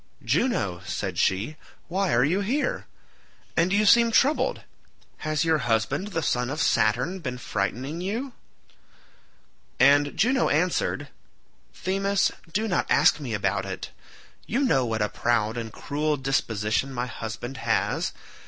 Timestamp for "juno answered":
10.17-11.09